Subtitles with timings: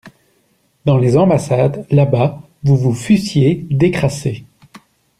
[0.83, 4.45] Dans les ambassades, là-bas, vous vous fussiez décrassé.